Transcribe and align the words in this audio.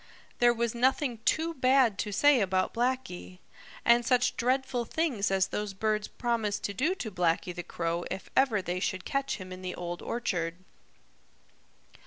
There 0.39 0.51
was 0.51 0.73
nothing 0.73 1.19
too 1.25 1.53
bad 1.53 1.99
to 1.99 2.11
say 2.11 2.41
about 2.41 2.73
Blacky. 2.73 3.37
And 3.85 4.03
such 4.03 4.35
dreadful 4.35 4.83
things 4.85 5.29
as 5.29 5.49
those 5.49 5.75
birds 5.75 6.07
promised 6.07 6.63
to 6.63 6.73
do 6.73 6.95
to 6.95 7.11
Blacky 7.11 7.53
the 7.53 7.61
Crow 7.61 8.05
if 8.09 8.27
ever 8.35 8.63
they 8.63 8.79
should 8.79 9.05
catch 9.05 9.35
him 9.37 9.51
in 9.53 9.61
the 9.61 9.75
Old 9.75 10.01
Orchard. 10.01 10.55